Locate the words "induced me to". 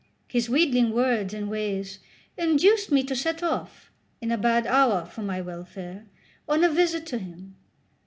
2.35-3.15